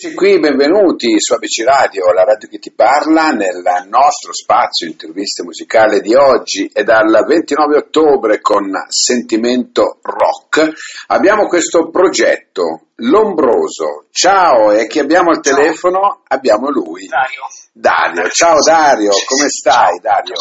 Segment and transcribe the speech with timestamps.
[0.00, 5.42] Eccoci qui, benvenuti su ABC Radio, la radio che ti parla, nel nostro spazio interviste
[5.42, 10.72] musicale di oggi e dal 29 ottobre con Sentimento Rock
[11.08, 14.04] abbiamo questo progetto, Lombroso.
[14.12, 16.22] Ciao, e chi abbiamo al telefono?
[16.28, 17.08] Abbiamo lui.
[17.08, 17.48] Dario.
[17.72, 20.36] Dario, ciao Dario, come stai Dario?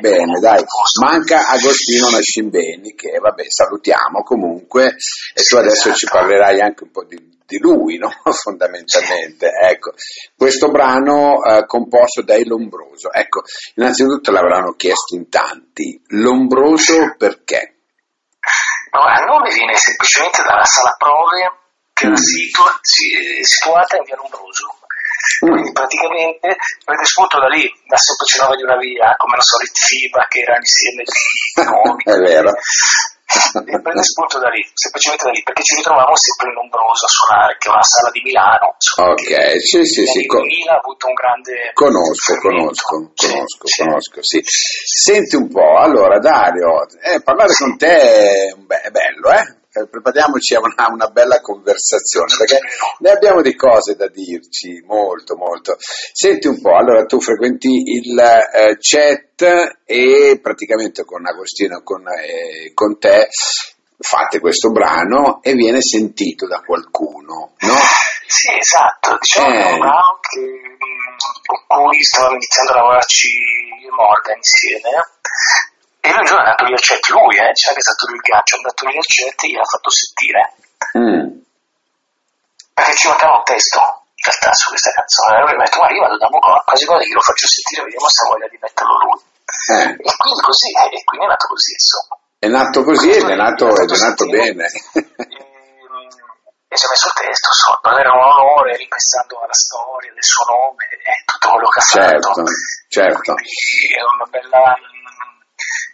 [0.00, 0.64] Bene, dai,
[1.00, 4.96] manca Agostino Nascimbeni che vabbè salutiamo comunque
[5.34, 8.10] e tu adesso ci parlerai anche un po' di, di lui, no?
[8.32, 9.50] fondamentalmente.
[9.50, 9.92] Ecco,
[10.36, 13.42] questo brano eh, composto dai Lombroso, ecco,
[13.74, 17.76] innanzitutto l'avranno chiesto in tanti, Lombroso perché?
[18.90, 21.52] No, il nome viene semplicemente dalla sala prove
[21.92, 24.78] che era situa- si- situata in via Lombroso.
[25.40, 29.78] Quindi praticamente prende spunto da lì, dal semplice nome di una via, come la solita
[29.84, 32.02] FIBA che erano insieme i nomi.
[32.04, 32.52] È vero.
[33.66, 37.08] E prende spunto da lì, semplicemente da lì, perché ci ritrovavamo sempre in Lombroso a
[37.08, 38.76] suonare, che è una sala di Milano.
[38.78, 42.82] insomma, Ok, sì, sì, sì, anni co- 2000 ha avuto un grande Conosco, fermento.
[42.84, 43.82] conosco, Sì, conosco, sì.
[43.82, 44.40] conosco, sì.
[44.44, 49.62] Senti un po', allora Dario, eh, parlare con te è bello, eh?
[49.76, 52.60] Eh, Prepariamoci a una, una bella conversazione, perché
[53.00, 55.76] ne abbiamo di cose da dirci, molto, molto.
[55.78, 62.02] Senti un po', allora tu frequenti il eh, chat e praticamente con Agostino e con,
[62.06, 63.28] eh, con te
[63.98, 67.74] fate questo brano e viene sentito da qualcuno, no?
[68.28, 69.72] Sì, esatto, diciamo che è Eh.
[69.72, 70.40] un brano che,
[71.66, 74.88] con cui stavamo iniziando a lavorarci io e Morgan insieme
[76.04, 78.26] e lui giorno è andato al chat, lui eh, diciamo che è stato lui il
[78.28, 80.42] gancio, è andato al chat e gliel'ha fatto sentire
[80.94, 81.26] Mm.
[82.74, 83.80] perché ci mancava un testo
[84.14, 86.84] in realtà su questa canzone lui mi ha detto guarda io vado da Moco, quasi
[86.84, 89.18] quasi glielo faccio sentire, vediamo se ha voglia di metterlo lui
[89.74, 89.90] Eh.
[89.96, 93.64] e quindi così, e quindi è nato così insomma È nato così ed è nato,
[93.74, 94.64] ed è nato bene.
[94.68, 95.00] e,
[96.68, 100.44] e ci ha messo il testo insomma, avere un onore ripensando alla storia del suo
[100.52, 102.44] nome e tutto quello che ha certo, fatto
[102.88, 103.32] certo.
[103.34, 104.62] Quindi è una bella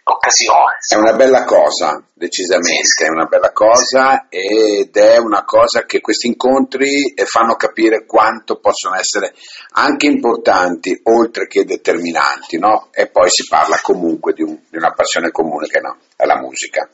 [0.03, 6.01] occasione È una bella cosa, decisamente, è una bella cosa ed è una cosa che
[6.01, 9.33] questi incontri eh, fanno capire quanto possono essere
[9.73, 12.89] anche importanti, oltre che determinanti, no?
[12.91, 16.39] E poi si parla comunque di, un- di una passione comune che no, è la
[16.39, 16.89] musica.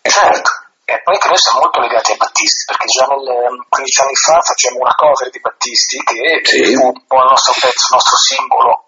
[0.00, 0.20] Ecco.
[0.20, 3.20] certo e poi che noi siamo molto legati ai Battisti perché già nel,
[3.68, 6.74] 15 anni fa facciamo una cover di Battisti che Sì.
[6.74, 8.84] fu un po' il nostro pezzo, il nostro simbolo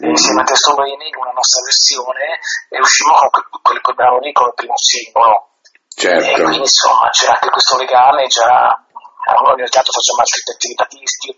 [0.00, 0.08] Mhm.
[0.08, 2.40] insieme a Testo Bene in una nostra versione
[2.72, 3.28] e uscimmo con
[3.60, 8.26] quel, quel, brano lì come primo simbolo e Certo, quindi insomma c'era anche questo legame
[8.28, 8.72] già
[9.44, 11.30] ogni tanto facciamo altri pezzi di Battisti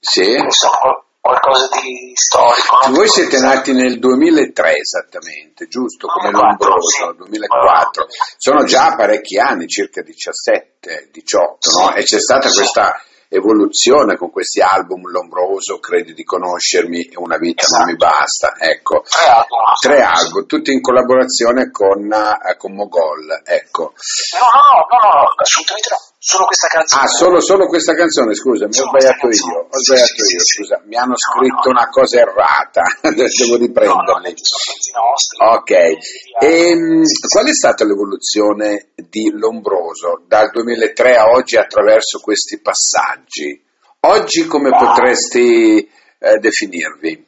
[0.00, 0.26] sì.
[0.42, 0.90] insomma
[1.26, 2.94] qualcosa di storico no?
[2.94, 6.06] Voi siete nati nel 2003 esattamente, giusto?
[6.06, 7.16] Come 2004, Lombroso, sì.
[7.16, 8.06] 2004.
[8.38, 11.90] Sono già parecchi anni, circa 17, 18, no?
[11.92, 11.98] Sì.
[11.98, 12.56] E c'è stata Sì.
[12.56, 18.54] questa evoluzione con questi album Lombroso, Credi di conoscermi e Una vita non mi basta,
[18.58, 19.02] ecco.
[19.02, 23.92] tre album Tre album, tutti in collaborazione con, eh, con Mogol, ecco.
[23.92, 27.02] no no no no assolutamente no solo questa canzone.
[27.02, 30.40] Ah, solo, solo questa canzone, scusa, mi ho sbagliato io, ho Sì, sbagliato sì, io,
[30.40, 31.70] sì, scusa, mi hanno No, scritto no.
[31.70, 32.82] una cosa errata,
[33.14, 36.00] devo no, no, Ok, Quindi,
[36.40, 43.62] Ehm, qual è stata l'evoluzione di Lombroso dal 2003 a oggi attraverso questi passaggi?
[44.00, 44.78] Oggi come Ah.
[44.78, 45.88] potresti
[46.18, 47.24] eh, definirvi?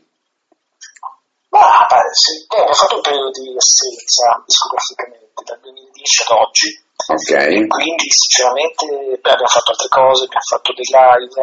[1.50, 5.60] Ma beh, sì, eh, abbiamo fatto un periodo di assenza discograficamente dal
[6.08, 6.68] 2010 ad oggi
[7.08, 8.84] e quindi sinceramente
[9.20, 11.36] beh, abbiamo fatto altre cose, abbiamo fatto dei live,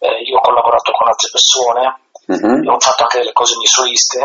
[0.00, 1.84] eh, io ho collaborato con altre persone,
[2.26, 2.68] Mhm.
[2.68, 4.18] ho fatto anche delle cose mie soliste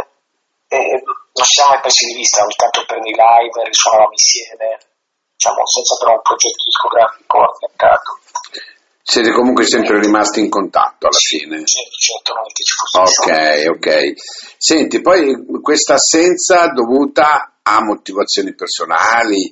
[0.68, 4.68] e non ci siamo mai persi di vista, ogni tanto per dei live risuonavamo insieme,
[5.36, 8.10] diciamo senza però un progetto discografico affiancato.
[9.04, 11.56] siete comunque sempre rimasti in contatto alla fine?
[11.64, 14.14] certo, certo, non è che ci fosse Ok, ok.
[14.58, 19.52] Senti, poi questa assenza dovuta a motivazioni personali,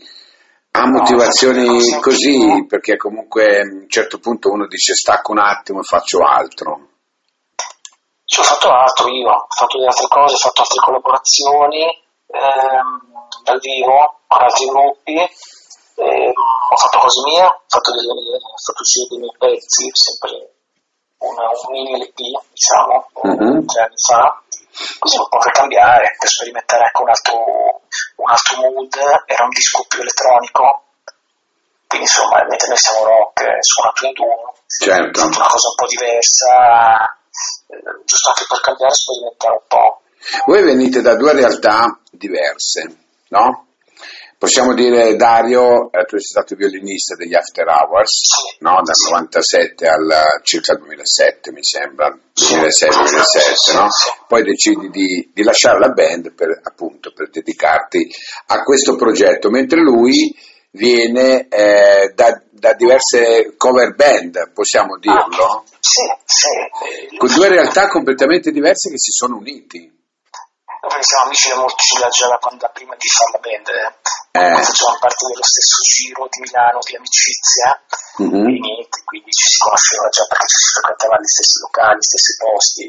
[0.71, 5.79] a No, motivazioni così, perché comunque a un certo punto uno dice stacco un attimo
[5.79, 6.87] e faccio altro.
[8.23, 11.83] Sì, ho fatto altro io, ho fatto delle altre cose, ho fatto altre collaborazioni
[12.27, 18.61] ehm, dal vivo con altri gruppi, ehm, ho fatto cose mie, ho fatto, delle, ho
[18.63, 20.53] fatto uscire dei miei pezzi, sempre
[21.17, 22.17] una, un mini LP,
[22.53, 23.65] diciamo, Mhm.
[23.65, 24.41] tre anni fa,
[24.99, 27.81] così po' per cambiare, per sperimentare anche un altro,
[28.15, 28.93] un altro mood,
[29.25, 30.83] era un disco più elettronico,
[31.87, 35.19] quindi insomma, mentre noi siamo rock, eh, suonato in duo, Certo.
[35.19, 37.17] fatto una cosa un po' diversa,
[37.67, 40.01] eh, giusto anche per cambiare e sperimentare un po'.
[40.45, 42.95] Voi venite da due realtà diverse,
[43.29, 43.68] no?
[44.39, 48.79] Possiamo dire, Dario, eh, tu sei stato violinista degli After Hours, no?
[48.81, 53.87] dal 97 al circa 2007, mi sembra, 2006-2007, no?
[54.29, 58.09] Poi decidi di, di lasciare la band per, appunto, per dedicarti
[58.47, 60.33] a questo progetto, mentre lui
[60.71, 67.17] viene eh, da, da diverse cover band, possiamo dirlo, Sì, sì.
[67.17, 69.97] con due realtà completamente diverse che si sono uniti.
[70.79, 73.67] Perché siamo amici da molti già, già da quando da prima di fare la band.
[74.31, 74.63] eh.
[74.63, 77.67] Facciamo parte dello stesso giro di Milano di amicizia
[78.23, 78.47] Mhm.
[78.47, 82.07] e niente, quindi ci si conosceva già perché ci si frequentava gli stessi locali, gli
[82.09, 82.85] stessi posti.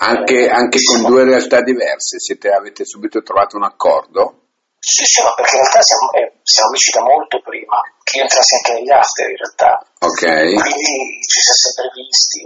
[0.00, 4.48] Anche, Eh, anche con siamo- due realtà diverse, siete, avete subito trovato un accordo?
[4.80, 8.22] Sì, sì, ma perché in realtà siamo, eh, siamo amici da molto prima, che io
[8.24, 9.72] entrassi anche negli after in realtà.
[10.00, 10.24] Ok.
[10.60, 12.40] Quindi ci siamo sempre visti.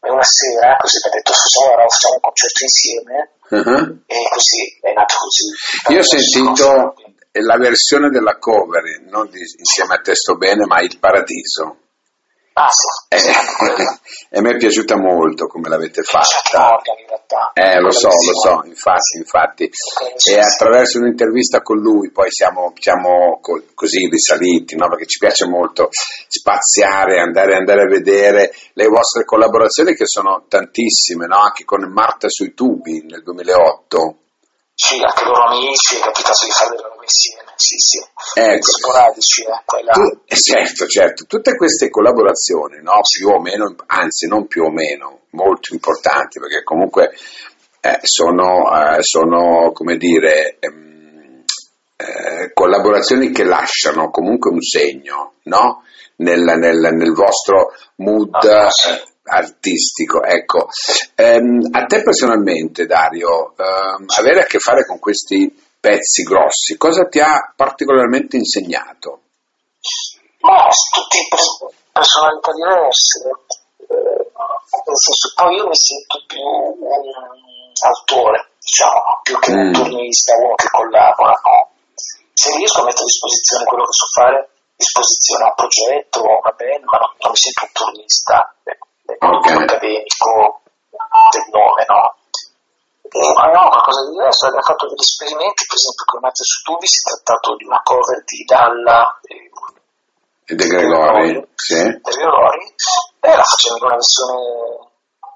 [0.00, 4.02] E una sera così abbiamo detto facciamo, ora facciamo un concerto insieme Mhm.
[4.06, 5.92] e così è nato così.
[5.92, 6.94] Io ho sentito
[7.32, 11.76] la versione della cover, non di- insieme a Testo Bene, ma Il Paradiso.
[12.54, 13.30] Ah sì, Eh, sì,
[14.30, 16.80] e mi è piaciuta molto come l'avete fatta.
[16.98, 17.52] In realtà.
[17.52, 19.70] Eh, lo so, lo so, infatti, infatti.
[20.30, 24.88] E attraverso un'intervista con lui poi siamo, siamo co- così risaliti, no?
[24.88, 25.90] perché ci piace molto
[26.26, 31.38] spaziare, andare, andare a vedere le vostre collaborazioni che sono tantissime, no?
[31.38, 34.16] anche con Marta sui tubi nel 2008.
[34.74, 37.98] Sì, anche loro amici, è capitato di fare delle insieme, sì, sì.
[38.38, 38.70] Ecco.
[38.70, 39.92] Sporadici, eh, quella...
[39.92, 43.00] Tu- eh, certo, certo, tutte queste collaborazioni, no?
[43.10, 47.10] più o meno, anzi non più o meno, molto importanti, perché comunque
[47.80, 51.44] eh, sono, eh, sono, come dire, ehm,
[51.96, 55.82] eh, collaborazioni che lasciano comunque un segno, no?
[56.16, 58.88] Nel, nel- nel vostro mood Ah, sì.
[58.90, 60.22] eh, artistico.
[60.24, 60.68] Ecco,
[61.14, 67.06] Ehm, a te personalmente, Dario, ehm, avere a che fare con questi pezzi grossi, cosa
[67.08, 69.20] ti ha particolarmente insegnato?
[70.40, 73.18] Ma tutti pers- personalità diverse,
[73.88, 74.30] eh,
[74.86, 79.72] nel senso, poi io mi sento più un autore, diciamo, più che un Mm.
[79.72, 81.70] turnista, uno che collabora, no?
[82.32, 86.20] Se riesco a mettere a disposizione quello che so fare, a disposizione a un progetto,
[86.20, 89.46] o una band, ma non, non mi sento un turnista, ecco, ecco, Ok.
[89.46, 90.60] più accademico
[91.34, 92.02] del nome, no?
[93.08, 96.62] E, ma no, qualcosa di diverso, abbiamo fatto degli esperimenti, per esempio con Matteo su
[96.62, 99.50] Tubi si è trattato di una cover di Dalla e
[100.44, 101.48] E De Gregori?
[101.56, 101.80] Sì.
[101.80, 102.62] De Gregori,
[103.20, 104.36] e la facciamo in una versione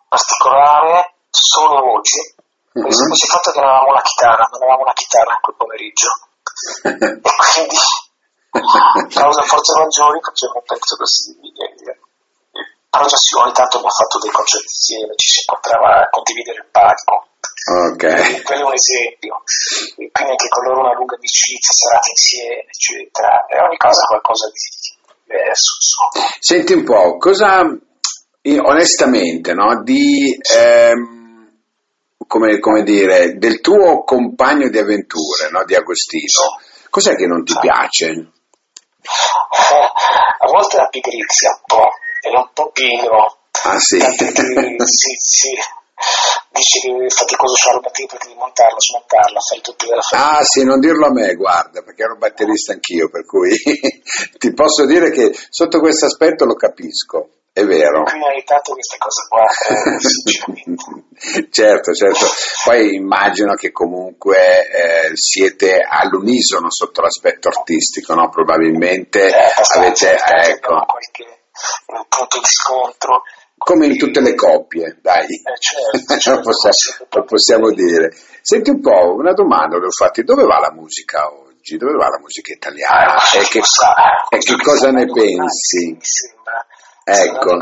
[0.08, 2.20] particolare, solo voci.
[2.72, 5.56] Per si è fatto che non avevamo una chitarra, non avevamo una chitarra in quel
[5.56, 6.08] pomeriggio.
[6.92, 7.76] E quindi,
[9.08, 11.32] causa forze maggiori, facciamo un pezzo così.
[11.32, 11.98] e-
[12.88, 16.58] Però già sì, ogni tanto abbiamo fatto dei concerti insieme, ci si incontrava a condividere
[16.58, 17.31] il palco.
[17.64, 18.42] Ok.
[18.42, 19.42] Quello è un esempio.
[19.96, 23.46] E quindi anche con loro una lunga amicizia, serate insieme, eccetera.
[23.46, 24.92] E ogni cosa è qualcosa di
[25.32, 26.28] diverso, insomma.
[26.38, 27.62] Senti un po', cosa,
[28.42, 31.50] onestamente, no, di, ehm,
[32.26, 36.58] come, come dire, del tuo compagno di avventure, no, di Agostino,
[36.90, 38.08] cos'è che non ti piace?
[40.42, 43.38] A volte la pigrizia un po', è un po' pigro.
[43.64, 43.98] Ah sì?
[43.98, 45.50] Tanto che, sì, sì.
[46.52, 50.38] Dice che è faticoso fare una tipa di montarla, smontarla, fare tutto della famiglia.
[50.38, 53.56] Ah sì, non dirlo a me, guarda, perché ero batterista anch'io, per cui
[54.38, 58.02] ti posso dire che sotto questo aspetto lo capisco, è vero.
[58.04, 62.26] Quindi ogni tanto queste cose qua, eh, certo, certo.
[62.64, 68.28] Poi immagino che comunque eh, siete all'unisono sotto l'aspetto artistico, no?
[68.28, 71.24] Probabilmente Eh, avete, abbastanza, ecco, qualche
[71.86, 73.22] un punto di scontro.
[73.64, 75.24] Come in tutte le coppie, dai.
[75.24, 78.10] Eh, certo, lo, certo, possiamo, lo possiamo dire.
[78.42, 81.76] Senti un po', una domanda le ho fatti, dove va la musica oggi?
[81.76, 83.16] Dove va la musica italiana?
[83.34, 85.92] Eh, E che, sa, e che cosa ne pensi?
[85.92, 86.66] Mi sembra.
[87.04, 87.58] Ecco.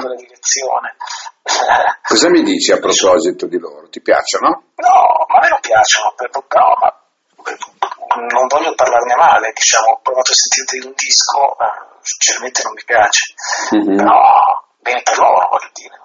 [2.07, 3.89] Cosa mi dici a proposito di loro?
[3.89, 4.49] Ti piacciono?
[4.77, 6.93] No, ma a me non piacciono, per- però ma,
[8.29, 12.83] non voglio parlarne male, diciamo, ho provato a sentire un disco, eh, sinceramente non mi
[12.85, 13.35] piace,
[13.71, 13.97] Mhm.
[13.97, 14.21] però
[14.81, 15.99] bene per loro, voglio dire.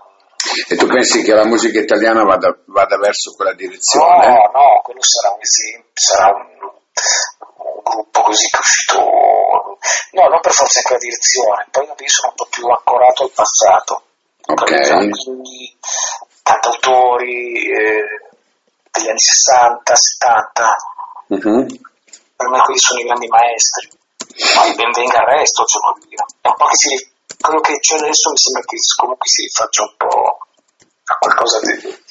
[0.70, 4.28] E tu pensi che la musica italiana vada, vada verso quella No, direzione?
[4.54, 9.00] no, quello sarà un esempio, sarà un, un gruppo così che è uscito,
[10.12, 13.32] no, non per forza in quella direzione, poi io sono un po' più ancorato al
[13.32, 14.04] passato,
[14.48, 15.24] Ok.
[15.24, 15.76] quindi
[16.44, 18.04] cantautori eh,
[18.92, 20.76] degli anni 60, 70,
[21.28, 21.66] Mhm.
[22.36, 23.90] per me quelli sono i grandi maestri,
[24.54, 25.82] poi ben venga il resto, cioè,
[26.42, 27.14] è un po' che si,
[27.46, 30.38] quello che c'è adesso mi sembra che comunque si rifaccia un po'
[31.06, 32.04] a qualcosa di,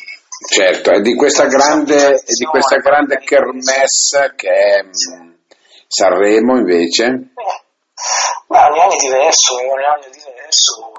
[0.46, 5.32] Certo, è di questa grande, di questa grande kermesse che è, mm,
[5.86, 7.04] Sanremo invece?
[7.04, 7.30] Eh,
[8.48, 10.92] ma ogni anno è diverso, ogni anno è diverso,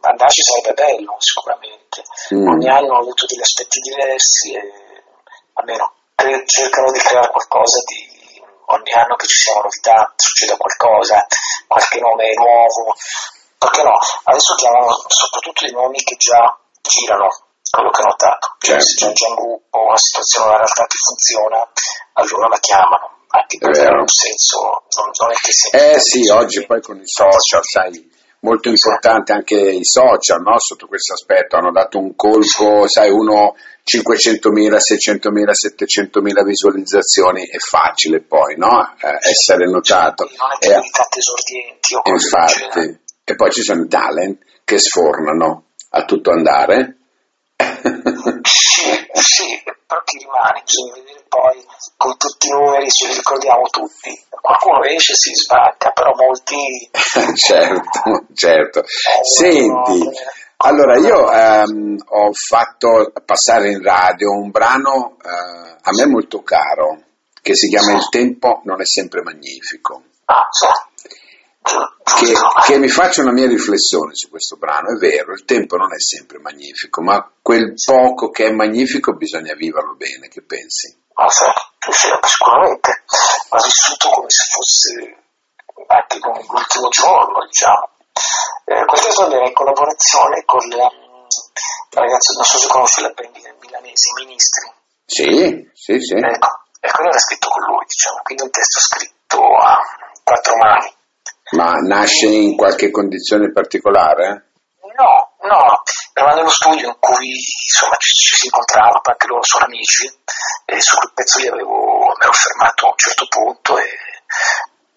[0.00, 2.02] andarci sarebbe bello sicuramente,
[2.34, 2.46] mm.
[2.46, 4.72] ogni anno ho avuto degli aspetti diversi e
[5.54, 5.94] almeno
[6.44, 8.21] cercano di creare qualcosa di
[8.66, 11.26] ogni anno che ci siano novità, succeda qualcosa,
[11.66, 12.94] qualche nome nuovo,
[13.58, 13.98] perché no?
[14.24, 17.28] Adesso chiamano soprattutto i nomi che già girano,
[17.70, 18.84] quello che ho notato, certo.
[18.84, 21.68] se c'è già un gruppo, una situazione, una realtà che funziona,
[22.14, 25.78] allora la chiamano, anche per avere un senso, non, non è che sia...
[25.78, 28.10] Eh sì, oggi poi con i social, sai,
[28.42, 30.58] molto importante anche i social no?
[30.58, 35.50] sotto questo aspetto, hanno dato un colpo, sai, uno 500.000, 600.000,
[36.10, 38.94] 700.000 visualizzazioni è facile poi no?
[39.00, 40.24] eh, essere notato.
[40.24, 40.80] Non è
[42.04, 46.96] Infatti, e poi ci sono i talent che sfornano a tutto andare.
[48.82, 51.64] sì, sì, però chi rimane, bisogna vedere poi
[51.96, 54.10] con tutti i numeri, ce li ricordiamo tutti.
[54.28, 56.90] Qualcuno esce e si sbacca, però molti...
[57.36, 58.80] certo, certo.
[58.80, 60.10] Eh, Senti,
[60.56, 67.02] allora io ehm, ho fatto passare in radio un brano eh, a me molto caro,
[67.40, 70.02] che si chiama Il tempo non è sempre magnifico.
[70.24, 70.66] Ah, sì
[71.62, 72.34] che,
[72.66, 74.94] che, mi faccia una mia riflessione su questo brano.
[74.94, 79.54] È vero, il tempo non è sempre magnifico, ma quel poco che è magnifico bisogna
[79.54, 80.28] viverlo bene.
[80.28, 80.96] Che pensi?
[81.14, 81.44] Ah, sì,
[81.90, 83.04] sì, sicuramente.
[83.48, 85.16] Va vissuto come se fosse
[85.86, 87.90] anche come l'ultimo giorno, diciamo.
[88.64, 90.88] Eh, questa è stata in collaborazione con le
[91.90, 94.72] ragazze, non so se conosci la band milanese, i ministri.
[95.04, 96.14] Sì, sì, sì.
[96.14, 96.48] Ecco,
[96.80, 99.78] e quello era scritto con lui, diciamo, quindi un testo scritto a
[100.24, 100.94] quattro mani
[101.52, 104.50] ma nasce in qualche condizione particolare?
[104.96, 105.82] No, no,
[106.12, 110.06] eravamo nello studio in cui insomma, ci, ci, si incontrava, anche loro sono amici,
[110.66, 113.88] e su quel pezzo lì avevo, mi ero fermato a un certo punto e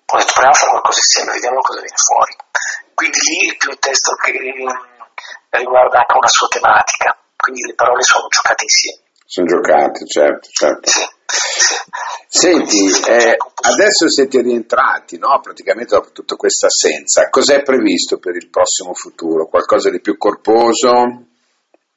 [0.05, 2.35] ho detto proviamo a fare qualcosa insieme, vediamo cosa viene fuori.
[2.93, 4.31] Quindi lì è più un testo che
[5.50, 9.01] riguarda anche una sua tematica, quindi le parole sono giocate insieme.
[9.25, 10.89] Sono giocate, certo, certo.
[10.89, 11.03] Sì.
[12.35, 15.39] Senti, eh, adesso siete rientrati, no?
[15.39, 19.47] praticamente dopo tutta questa assenza, cos'è previsto per il prossimo futuro?
[19.47, 21.31] Qualcosa di più corposo?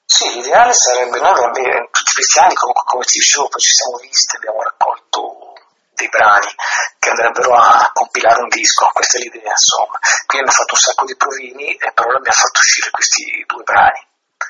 [0.07, 3.99] Sì, l'ideale sarebbe, noi abbiamo, tutti questi anni comunque come ti dicevo, poi ci siamo
[3.99, 5.52] visti, abbiamo raccolto
[5.99, 6.54] dei brani
[7.00, 9.99] che andrebbero a compilare un disco, questa è l'idea insomma.
[10.23, 14.00] Quindi abbiamo fatto un sacco di provini e però abbiamo fatto uscire questi due brani.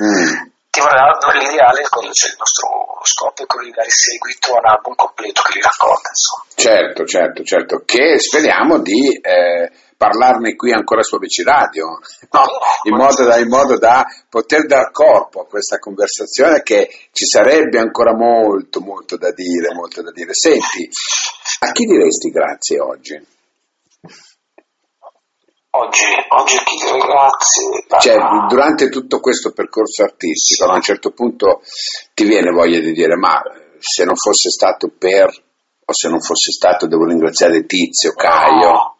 [0.04, 4.58] Mm ti vorrà l'ideale quando c'è il nostro scopo è quello di dare seguito a
[4.58, 6.44] un album completo che li racconta insomma.
[6.54, 11.98] certo certo certo che speriamo di eh, parlarne qui ancora su ABC Radio
[12.30, 12.44] no?
[12.84, 17.78] in, modo da, in modo da poter dar corpo a questa conversazione che ci sarebbe
[17.78, 20.88] ancora molto molto da dire molto da dire senti
[21.60, 23.36] a chi diresti grazie oggi?
[25.78, 27.84] Oggi, oggi chi dire grazie.
[28.00, 28.16] Cioè,
[28.48, 30.70] durante tutto questo percorso artistico, sì.
[30.70, 31.62] a un certo punto
[32.14, 33.40] ti viene voglia di dire, ma
[33.78, 38.70] se non fosse stato per, o se non fosse stato, devo ringraziare Tizio, Caio.
[38.70, 38.96] No.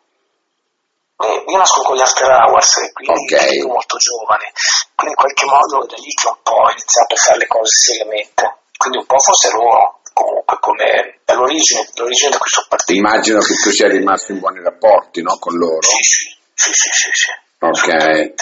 [1.19, 3.59] Eh, io nasco con gli After Hours, quindi okay.
[3.67, 4.53] molto giovane,
[4.95, 7.47] quindi in qualche modo è da lì che un po' ho iniziato a fare le
[7.49, 8.57] cose seriamente.
[8.79, 12.97] Quindi un po' forse loro, comunque come all'origine, l'origine da cui sono partito.
[12.97, 15.83] Immagino che tu sia rimasto in buoni rapporti no, con loro.
[15.83, 16.38] Sì, sì.
[16.59, 17.31] Sì, sì, sì, sì.
[17.61, 17.87] Ok.
[17.87, 18.35] E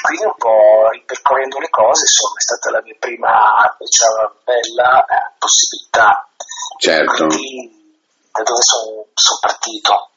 [0.00, 5.34] quindi un po' ripercorrendo le cose, insomma, è stata la mia prima, diciamo, bella eh,
[5.36, 6.28] possibilità.
[6.78, 7.26] Certo.
[7.26, 7.98] Quindi,
[8.30, 10.10] da dove sono son partito.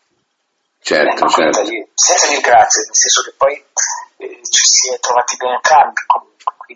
[0.83, 1.61] Certo, ecco, certo.
[1.61, 3.53] Lì, senza dire grazie, nel senso che poi
[4.17, 6.01] eh, ci si è trovati bene entrambi,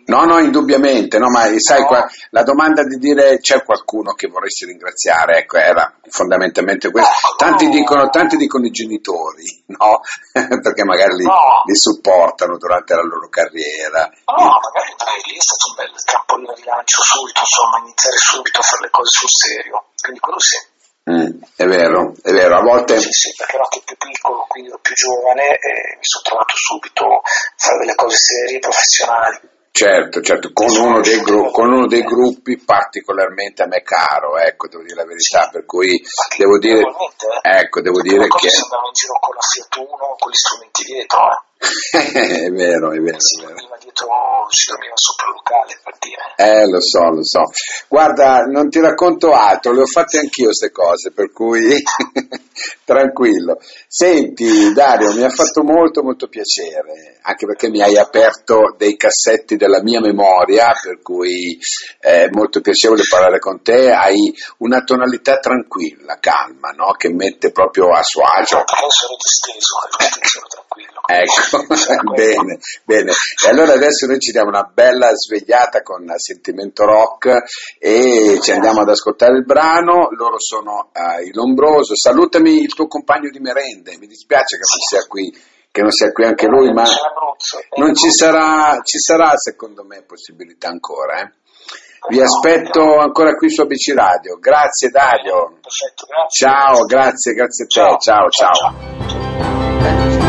[0.06, 2.06] No, no, indubbiamente, no, ma sai, no.
[2.30, 7.10] la domanda di dire c'è qualcuno che vorresti ringraziare, ecco, era fondamentalmente questo.
[7.36, 7.72] Tanti, no.
[7.72, 10.00] dicono, tanti dicono i genitori, no?
[10.32, 11.62] Perché magari li, no.
[11.66, 14.08] li, supportano durante la loro carriera.
[14.24, 14.96] No, magari
[15.26, 18.90] lì è stato un bel trampolino di lancio subito, insomma, iniziare subito a fare le
[18.90, 20.56] cose sul serio, quindi quello sì.
[21.08, 22.98] Mm, è vero, è vero, a volte...
[23.00, 26.54] Sì, sì, perché ero anche più piccolo, quindi ero più giovane e mi sono trovato
[26.54, 27.20] subito a
[27.56, 29.40] fare delle cose serie, professionali.
[29.70, 34.66] Certo, certo, con uno, dei gru- con uno dei gruppi particolarmente a me caro, ecco,
[34.66, 36.02] devo dire la verità, per cui
[36.36, 36.82] devo dire,
[37.42, 38.48] ecco, devo dire che...
[38.48, 41.48] andavo in giro con la Fiat Uno, con gli strumenti dietro, eh.
[42.46, 43.20] è vero, è vero.
[43.20, 44.08] Si dormiva dietro,
[44.54, 46.22] si dormiva sopra il locale, per dire.
[46.36, 47.42] Eh, lo so, lo so.
[47.88, 51.76] Guarda, non ti racconto altro, le ho fatte anch'io queste cose, per cui
[52.84, 53.58] Tranquillo.
[53.86, 59.56] Senti Dario, mi ha fatto molto molto piacere, anche perché mi hai aperto dei cassetti
[59.56, 61.58] della mia memoria, per cui
[61.98, 66.92] è molto piacevole parlare con te, hai una tonalità tranquilla, calma, no?
[66.92, 68.58] che mette proprio a suo agio.
[68.58, 69.76] Io sono disteso,
[70.22, 71.00] sono tranquillo.
[71.06, 73.12] Ecco, bene, bene.
[73.44, 77.42] E allora adesso noi ci diamo una bella svegliata con sentimento rock
[77.78, 82.86] e ci andiamo ad ascoltare il brano, loro sono uh, il Lombroso, salutami il tuo
[82.86, 85.36] compagno di merende, mi dispiace che non sia qui,
[85.70, 86.84] che non sia qui anche lui, ma
[87.76, 91.20] non ci sarà, ci sarà secondo me possibilità ancora.
[91.20, 91.32] Eh?
[92.08, 94.38] Vi aspetto ancora qui su ABC Radio.
[94.38, 95.58] Grazie Dario.
[95.60, 96.46] Perfetto, grazie.
[96.46, 97.72] Ciao, grazie, grazie a te.
[97.72, 98.28] ciao, ciao.
[98.28, 98.52] ciao.
[98.54, 100.27] ciao.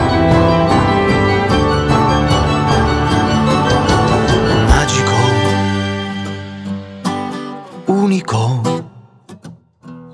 [8.09, 8.61] Unico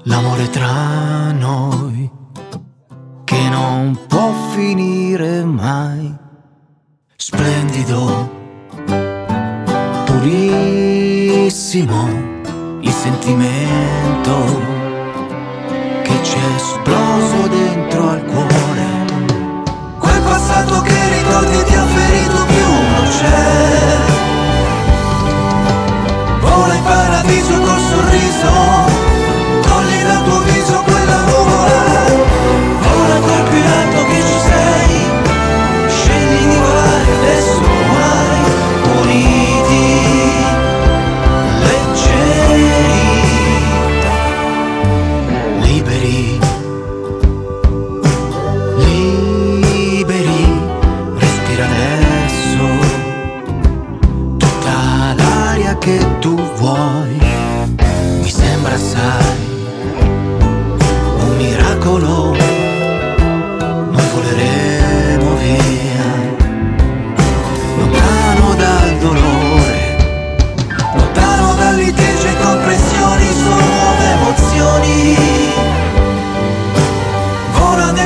[0.04, 2.12] l'amore tra noi
[3.24, 6.14] che non può finire mai.
[7.16, 8.30] Splendido,
[10.04, 10.90] purissimo
[12.82, 14.34] il sentimento
[16.04, 19.06] che ci è esploso dentro al cuore.
[20.00, 24.04] Quel passato che ricordi ti ha ferito più non c'è.
[26.42, 26.84] Vola in
[28.46, 28.85] 더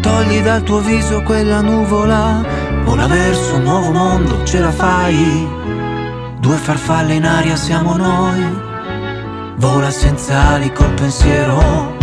[0.00, 2.44] togli dal tuo viso quella nuvola,
[2.84, 5.48] vola verso un nuovo mondo, ce la fai.
[6.38, 8.44] Due farfalle in aria siamo noi,
[9.56, 11.96] vola senza ali col pensiero.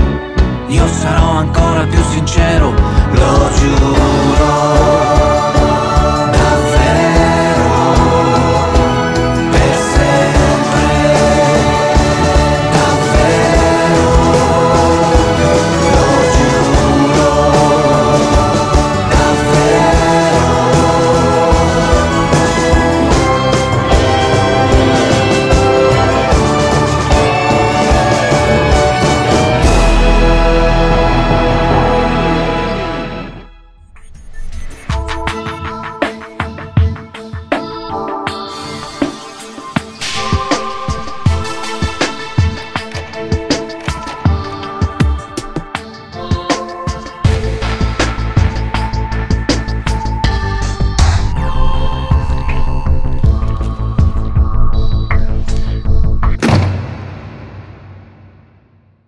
[0.68, 2.74] Io sarò ancora più sincero,
[3.12, 5.35] lo giuro.